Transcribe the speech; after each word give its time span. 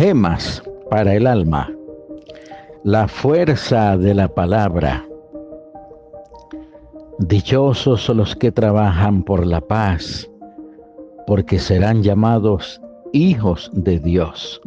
Gemas 0.00 0.62
para 0.88 1.12
el 1.12 1.26
alma. 1.26 1.70
La 2.84 3.06
fuerza 3.06 3.98
de 3.98 4.14
la 4.14 4.28
palabra. 4.28 5.04
Dichosos 7.18 8.08
los 8.08 8.34
que 8.34 8.50
trabajan 8.50 9.22
por 9.22 9.46
la 9.46 9.60
paz, 9.60 10.26
porque 11.26 11.58
serán 11.58 12.02
llamados 12.02 12.80
hijos 13.12 13.70
de 13.74 13.98
Dios. 13.98 14.62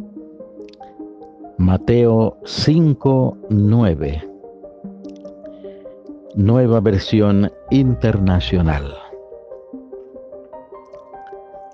Mateo 1.58 2.36
5, 2.44 3.36
9. 3.48 4.30
Nueva 6.36 6.78
versión 6.78 7.50
internacional. 7.72 8.94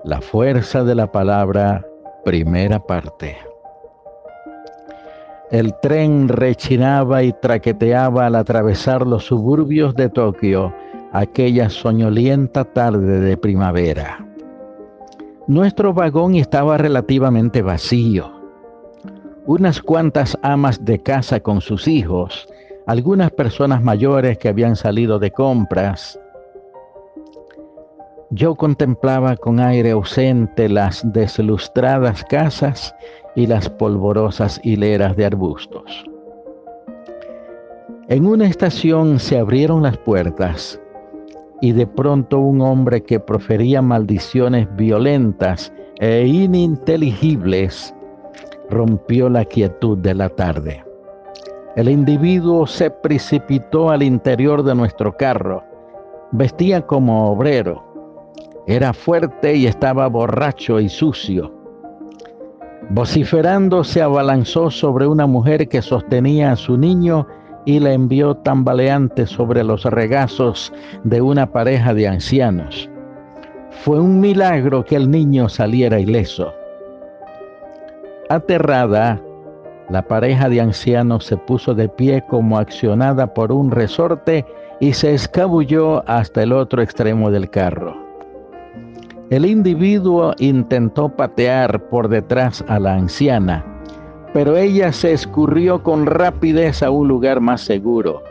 La 0.02 0.22
fuerza 0.22 0.82
de 0.82 0.94
la 0.94 1.12
palabra, 1.12 1.86
primera 2.24 2.78
parte. 2.78 3.49
El 5.50 5.74
tren 5.80 6.28
rechinaba 6.28 7.22
y 7.22 7.32
traqueteaba 7.32 8.26
al 8.26 8.36
atravesar 8.36 9.06
los 9.06 9.24
suburbios 9.26 9.94
de 9.94 10.08
Tokio 10.08 10.72
aquella 11.12 11.68
soñolienta 11.70 12.64
tarde 12.64 13.20
de 13.20 13.36
primavera. 13.36 14.26
Nuestro 15.48 15.92
vagón 15.92 16.36
estaba 16.36 16.78
relativamente 16.78 17.62
vacío 17.62 18.40
unas 19.46 19.82
cuantas 19.82 20.38
amas 20.42 20.84
de 20.84 21.02
casa 21.02 21.40
con 21.40 21.60
sus 21.60 21.88
hijos, 21.88 22.48
algunas 22.86 23.32
personas 23.32 23.82
mayores 23.82 24.38
que 24.38 24.48
habían 24.48 24.76
salido 24.76 25.18
de 25.18 25.32
compras. 25.32 26.20
Yo 28.30 28.54
contemplaba 28.54 29.36
con 29.36 29.58
aire 29.58 29.90
ausente 29.90 30.68
las 30.68 31.02
deslustradas 31.12 32.22
casas 32.24 32.94
y 33.34 33.46
las 33.46 33.68
polvorosas 33.68 34.60
hileras 34.64 35.16
de 35.16 35.26
arbustos. 35.26 36.04
En 38.08 38.26
una 38.26 38.46
estación 38.46 39.20
se 39.20 39.38
abrieron 39.38 39.82
las 39.82 39.96
puertas 39.98 40.80
y 41.60 41.72
de 41.72 41.86
pronto 41.86 42.38
un 42.40 42.60
hombre 42.60 43.02
que 43.02 43.20
profería 43.20 43.82
maldiciones 43.82 44.66
violentas 44.76 45.72
e 46.00 46.26
ininteligibles 46.26 47.94
rompió 48.68 49.28
la 49.28 49.44
quietud 49.44 49.98
de 49.98 50.14
la 50.14 50.28
tarde. 50.28 50.84
El 51.76 51.88
individuo 51.88 52.66
se 52.66 52.90
precipitó 52.90 53.90
al 53.90 54.02
interior 54.02 54.64
de 54.64 54.74
nuestro 54.74 55.16
carro. 55.16 55.62
Vestía 56.32 56.86
como 56.86 57.30
obrero. 57.30 57.84
Era 58.66 58.92
fuerte 58.92 59.54
y 59.54 59.66
estaba 59.66 60.08
borracho 60.08 60.80
y 60.80 60.88
sucio. 60.88 61.59
Vociferando 62.92 63.84
se 63.84 64.02
abalanzó 64.02 64.68
sobre 64.68 65.06
una 65.06 65.24
mujer 65.24 65.68
que 65.68 65.80
sostenía 65.80 66.50
a 66.50 66.56
su 66.56 66.76
niño 66.76 67.24
y 67.64 67.78
la 67.78 67.92
envió 67.92 68.34
tambaleante 68.38 69.26
sobre 69.26 69.62
los 69.62 69.84
regazos 69.84 70.72
de 71.04 71.20
una 71.20 71.52
pareja 71.52 71.94
de 71.94 72.08
ancianos. 72.08 72.90
Fue 73.84 74.00
un 74.00 74.18
milagro 74.20 74.84
que 74.84 74.96
el 74.96 75.08
niño 75.08 75.48
saliera 75.48 76.00
ileso. 76.00 76.52
Aterrada, 78.28 79.20
la 79.88 80.02
pareja 80.02 80.48
de 80.48 80.60
ancianos 80.60 81.26
se 81.26 81.36
puso 81.36 81.74
de 81.74 81.88
pie 81.88 82.24
como 82.28 82.58
accionada 82.58 83.32
por 83.32 83.52
un 83.52 83.70
resorte 83.70 84.44
y 84.80 84.94
se 84.94 85.14
escabulló 85.14 86.02
hasta 86.08 86.42
el 86.42 86.52
otro 86.52 86.82
extremo 86.82 87.30
del 87.30 87.50
carro. 87.50 88.09
El 89.30 89.46
individuo 89.46 90.34
intentó 90.40 91.08
patear 91.08 91.88
por 91.88 92.08
detrás 92.08 92.64
a 92.66 92.80
la 92.80 92.94
anciana, 92.94 93.64
pero 94.32 94.56
ella 94.56 94.90
se 94.92 95.12
escurrió 95.12 95.84
con 95.84 96.06
rapidez 96.06 96.82
a 96.82 96.90
un 96.90 97.06
lugar 97.06 97.40
más 97.40 97.60
seguro. 97.60 98.24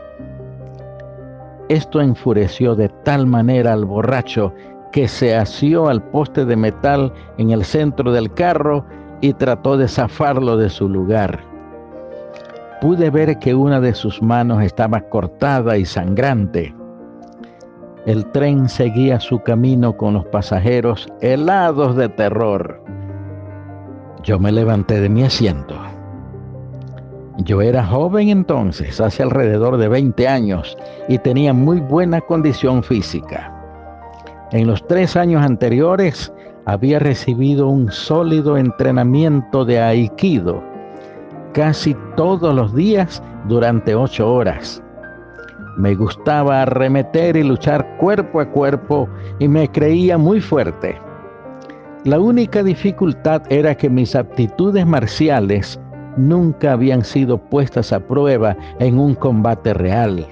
Esto 1.70 2.02
enfureció 2.02 2.76
de 2.76 2.90
tal 3.06 3.28
manera 3.28 3.72
al 3.72 3.86
borracho 3.86 4.54
que 4.92 5.08
se 5.08 5.38
asió 5.38 5.88
al 5.88 6.04
poste 6.04 6.44
de 6.44 6.58
metal 6.58 7.14
en 7.38 7.52
el 7.52 7.64
centro 7.64 8.12
del 8.12 8.34
carro 8.34 8.84
y 9.22 9.32
trató 9.32 9.78
de 9.78 9.88
zafarlo 9.88 10.58
de 10.58 10.70
su 10.70 10.90
lugar. 10.90 11.40
Pude 12.82 13.10
ver 13.10 13.40
que 13.40 13.56
una 13.56 13.80
de 13.80 13.94
sus 13.94 14.22
manos 14.22 14.62
estaba 14.64 15.00
cortada 15.00 15.78
y 15.78 15.86
sangrante. 15.86 16.76
El 18.10 18.26
tren 18.32 18.68
seguía 18.68 19.20
su 19.20 19.38
camino 19.44 19.96
con 19.96 20.16
los 20.16 20.26
pasajeros 20.26 21.08
helados 21.22 21.96
de 21.96 22.10
terror. 22.10 22.84
Yo 24.24 24.40
me 24.40 24.52
levanté 24.52 25.00
de 25.00 25.08
mi 25.08 25.22
asiento. 25.22 25.76
Yo 27.38 27.62
era 27.62 27.86
joven 27.86 28.30
entonces, 28.30 29.00
hace 29.00 29.22
alrededor 29.22 29.78
de 29.78 29.90
20 29.90 30.28
años, 30.28 30.76
y 31.08 31.20
tenía 31.20 31.54
muy 31.54 31.82
buena 31.82 32.20
condición 32.20 32.82
física. 32.82 33.54
En 34.54 34.66
los 34.66 34.84
tres 34.88 35.16
años 35.16 35.46
anteriores 35.46 36.34
había 36.66 36.98
recibido 36.98 37.68
un 37.68 37.92
sólido 37.92 38.58
entrenamiento 38.58 39.66
de 39.66 39.82
aikido 39.82 40.64
casi 41.54 41.96
todos 42.16 42.56
los 42.56 42.74
días 42.74 43.22
durante 43.48 43.94
ocho 43.94 44.34
horas. 44.34 44.82
Me 45.80 45.96
gustaba 45.96 46.64
arremeter 46.64 47.38
y 47.38 47.44
luchar 47.44 47.96
cuerpo 48.00 48.42
a 48.42 48.46
cuerpo 48.52 49.08
y 49.40 49.48
me 49.48 49.72
creía 49.72 50.18
muy 50.18 50.42
fuerte. 50.42 51.00
La 52.04 52.20
única 52.20 52.64
dificultad 52.64 53.44
era 53.50 53.74
que 53.74 53.90
mis 53.90 54.14
aptitudes 54.14 54.86
marciales 54.86 55.80
nunca 56.18 56.74
habían 56.74 57.02
sido 57.06 57.38
puestas 57.38 57.94
a 57.94 58.02
prueba 58.02 58.58
en 58.80 59.00
un 59.00 59.16
combate 59.16 59.74
real. 59.74 60.28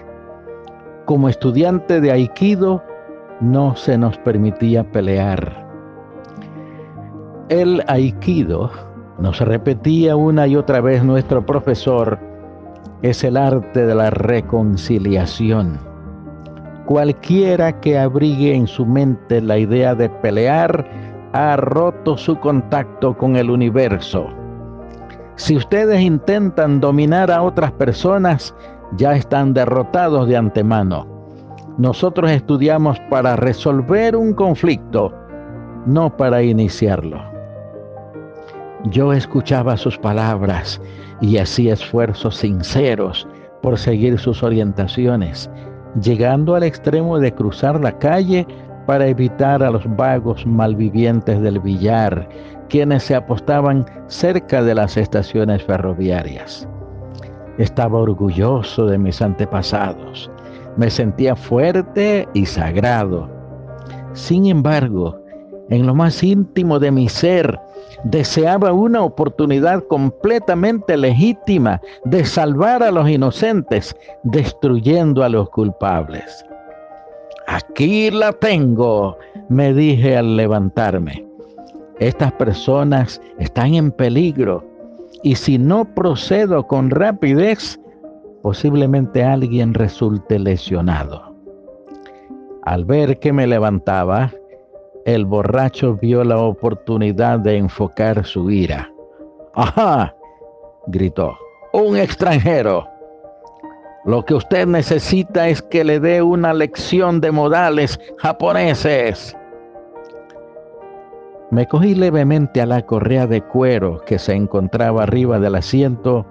Como 1.05 1.29
estudiante 1.29 2.01
de 2.01 2.11
Aikido, 2.11 2.83
no 3.39 3.73
se 3.77 3.97
nos 3.97 4.17
permitía 4.17 4.83
pelear. 4.91 5.65
El 7.47 7.81
aikido, 7.87 8.69
nos 9.17 9.39
repetía 9.39 10.17
una 10.17 10.45
y 10.45 10.57
otra 10.57 10.81
vez 10.81 11.05
nuestro 11.05 11.45
profesor, 11.45 12.19
es 13.01 13.23
el 13.23 13.37
arte 13.37 13.85
de 13.85 13.95
la 13.95 14.09
reconciliación. 14.09 15.79
Cualquiera 16.85 17.79
que 17.81 17.99
abrigue 17.99 18.55
en 18.55 18.65
su 18.67 18.85
mente 18.85 19.41
la 19.41 19.57
idea 19.57 19.93
de 19.93 20.09
pelear 20.09 20.89
ha 21.33 21.55
roto 21.57 22.17
su 22.17 22.39
contacto 22.39 23.17
con 23.17 23.35
el 23.35 23.49
universo. 23.49 24.27
Si 25.35 25.55
ustedes 25.55 26.01
intentan 26.01 26.79
dominar 26.79 27.29
a 27.29 27.43
otras 27.43 27.71
personas, 27.73 28.55
ya 28.95 29.15
están 29.15 29.53
derrotados 29.53 30.27
de 30.27 30.37
antemano. 30.37 31.05
Nosotros 31.77 32.31
estudiamos 32.31 32.99
para 33.09 33.35
resolver 33.35 34.15
un 34.15 34.33
conflicto, 34.33 35.13
no 35.85 36.15
para 36.15 36.41
iniciarlo. 36.41 37.36
Yo 38.85 39.11
escuchaba 39.11 39.75
sus 39.75 39.97
palabras 39.97 40.79
y 41.19 41.37
hacía 41.37 41.73
esfuerzos 41.73 42.37
sinceros 42.37 43.27
por 43.61 43.77
seguir 43.77 44.19
sus 44.19 44.43
orientaciones, 44.43 45.49
llegando 46.01 46.55
al 46.55 46.63
extremo 46.63 47.19
de 47.19 47.33
cruzar 47.33 47.79
la 47.81 47.97
calle 47.97 48.45
para 48.85 49.07
evitar 49.07 49.63
a 49.63 49.71
los 49.71 49.83
vagos 49.97 50.45
malvivientes 50.45 51.41
del 51.41 51.59
billar, 51.59 52.29
quienes 52.69 53.03
se 53.03 53.15
apostaban 53.15 53.85
cerca 54.07 54.63
de 54.63 54.75
las 54.75 54.95
estaciones 54.95 55.63
ferroviarias. 55.63 56.67
Estaba 57.57 57.99
orgulloso 57.99 58.85
de 58.85 58.97
mis 58.97 59.21
antepasados, 59.21 60.29
me 60.77 60.89
sentía 60.89 61.35
fuerte 61.35 62.27
y 62.33 62.45
sagrado. 62.45 63.29
Sin 64.13 64.45
embargo, 64.45 65.19
en 65.69 65.85
lo 65.87 65.95
más 65.95 66.23
íntimo 66.23 66.79
de 66.79 66.91
mi 66.91 67.09
ser, 67.09 67.59
deseaba 68.03 68.73
una 68.73 69.01
oportunidad 69.01 69.83
completamente 69.85 70.97
legítima 70.97 71.81
de 72.05 72.25
salvar 72.25 72.83
a 72.83 72.91
los 72.91 73.09
inocentes, 73.09 73.95
destruyendo 74.23 75.23
a 75.23 75.29
los 75.29 75.49
culpables. 75.49 76.45
Aquí 77.47 78.11
la 78.11 78.33
tengo, 78.33 79.17
me 79.49 79.73
dije 79.73 80.17
al 80.17 80.35
levantarme. 80.35 81.25
Estas 81.99 82.31
personas 82.33 83.21
están 83.39 83.73
en 83.73 83.91
peligro 83.91 84.63
y 85.23 85.35
si 85.35 85.57
no 85.57 85.85
procedo 85.95 86.67
con 86.67 86.89
rapidez, 86.89 87.79
posiblemente 88.43 89.23
alguien 89.23 89.73
resulte 89.73 90.37
lesionado. 90.37 91.35
Al 92.63 92.85
ver 92.85 93.19
que 93.19 93.31
me 93.33 93.47
levantaba, 93.47 94.31
el 95.07 95.25
borracho 95.25 95.95
vio 95.95 96.21
la 96.25 96.37
oportunidad 96.37 97.39
de 97.39 97.55
enfocar 97.55 98.25
su 98.25 98.51
ira. 98.51 98.91
¡Ajá! 99.55 100.13
gritó. 100.87 101.37
Un 101.71 101.95
extranjero. 101.95 102.85
Lo 104.03 104.25
que 104.25 104.33
usted 104.33 104.67
necesita 104.67 105.47
es 105.47 105.61
que 105.61 105.85
le 105.85 106.01
dé 106.01 106.21
una 106.21 106.53
lección 106.53 107.21
de 107.21 107.31
modales 107.31 107.97
japoneses. 108.17 109.33
Me 111.51 111.65
cogí 111.65 111.95
levemente 111.95 112.61
a 112.61 112.65
la 112.65 112.81
correa 112.81 113.27
de 113.27 113.41
cuero 113.41 114.01
que 114.05 114.19
se 114.19 114.33
encontraba 114.33 115.03
arriba 115.03 115.39
del 115.39 115.55
asiento 115.55 116.25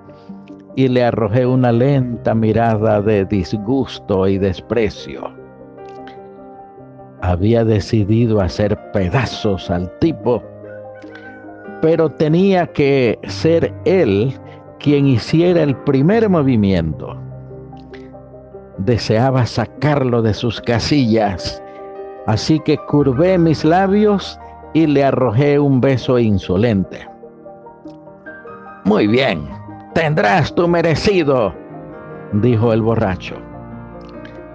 y 0.74 0.88
le 0.88 1.02
arrojé 1.02 1.46
una 1.46 1.72
lenta 1.72 2.34
mirada 2.34 3.00
de 3.00 3.24
disgusto 3.24 4.28
y 4.28 4.36
desprecio. 4.36 5.45
Había 7.26 7.64
decidido 7.64 8.40
hacer 8.40 8.78
pedazos 8.92 9.68
al 9.68 9.90
tipo, 9.98 10.40
pero 11.82 12.08
tenía 12.08 12.68
que 12.68 13.18
ser 13.24 13.74
él 13.84 14.32
quien 14.78 15.08
hiciera 15.08 15.64
el 15.64 15.74
primer 15.78 16.28
movimiento. 16.28 17.16
Deseaba 18.78 19.44
sacarlo 19.44 20.22
de 20.22 20.34
sus 20.34 20.60
casillas, 20.60 21.60
así 22.28 22.60
que 22.60 22.78
curvé 22.86 23.38
mis 23.38 23.64
labios 23.64 24.38
y 24.72 24.86
le 24.86 25.02
arrojé 25.02 25.58
un 25.58 25.80
beso 25.80 26.20
insolente. 26.20 27.08
Muy 28.84 29.08
bien, 29.08 29.48
tendrás 29.94 30.54
tu 30.54 30.68
merecido, 30.68 31.52
dijo 32.34 32.72
el 32.72 32.82
borracho. 32.82 33.34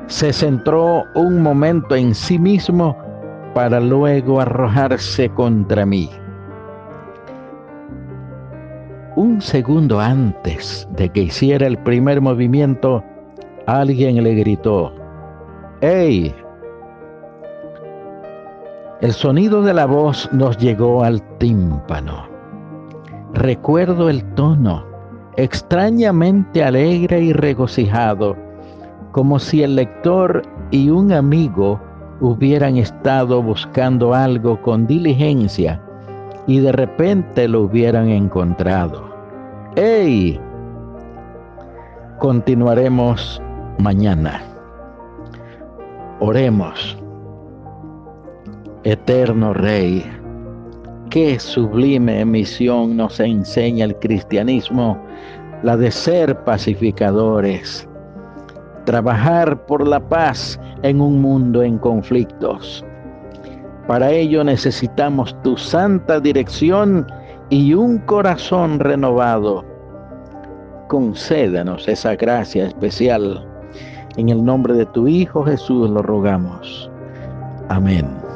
Se 0.08 0.34
centró 0.34 1.06
un 1.16 1.42
momento 1.42 1.96
en 1.96 2.14
sí 2.14 2.38
mismo 2.38 2.98
para 3.54 3.80
luego 3.80 4.42
arrojarse 4.42 5.30
contra 5.30 5.86
mí. 5.86 6.10
Un 9.16 9.42
segundo 9.42 10.00
antes 10.00 10.88
de 10.96 11.10
que 11.10 11.24
hiciera 11.24 11.68
el 11.68 11.78
primer 11.78 12.22
movimiento, 12.22 13.04
alguien 13.68 14.24
le 14.24 14.36
gritó, 14.36 14.94
¡Ey! 15.82 16.34
El 19.02 19.12
sonido 19.14 19.64
de 19.64 19.74
la 19.74 19.86
voz 19.86 20.30
nos 20.32 20.58
llegó 20.58 21.04
al 21.04 21.22
tímpano. 21.40 22.30
Recuerdo 23.34 24.10
el 24.10 24.24
tono, 24.36 24.86
extrañamente 25.38 26.64
alegre 26.64 27.22
y 27.22 27.34
regocijado, 27.34 28.36
como 29.12 29.40
si 29.40 29.64
el 29.64 29.76
lector 29.76 30.42
y 30.72 30.90
un 30.90 31.12
amigo 31.12 31.80
hubieran 32.22 32.78
estado 32.78 33.42
buscando 33.42 34.14
algo 34.14 34.62
con 34.62 34.88
diligencia 34.88 35.82
y 36.48 36.60
de 36.60 36.72
repente 36.72 37.48
lo 37.48 37.64
hubieran 37.64 38.10
encontrado. 38.10 39.04
¡Ey! 39.76 40.40
Continuaremos 42.20 43.42
mañana. 43.80 44.42
Oremos. 46.20 46.98
Eterno 48.84 49.54
Rey, 49.54 50.04
qué 51.10 51.40
sublime 51.40 52.26
misión 52.26 52.98
nos 52.98 53.20
enseña 53.20 53.86
el 53.86 53.96
cristianismo, 53.98 54.98
la 55.64 55.78
de 55.78 55.92
ser 55.92 56.44
pacificadores, 56.44 57.88
trabajar 58.92 59.66
por 59.68 59.88
la 59.88 60.02
paz 60.02 60.60
en 60.84 61.00
un 61.00 61.22
mundo 61.22 61.64
en 61.64 61.78
conflictos. 61.78 62.84
Para 63.88 64.12
ello 64.12 64.44
necesitamos 64.44 65.34
tu 65.44 65.56
santa 65.56 66.20
dirección 66.20 67.08
y 67.50 67.74
un 67.74 68.00
corazón 68.00 68.82
renovado. 68.82 69.64
Concédanos 70.90 71.88
esa 71.88 72.18
gracia 72.18 72.66
especial. 72.66 73.48
En 74.18 74.28
el 74.28 74.44
nombre 74.44 74.74
de 74.74 74.86
tu 74.88 75.08
Hijo 75.08 75.46
Jesús 75.46 75.90
lo 75.90 76.02
rogamos. 76.02 76.92
Amén. 77.70 78.31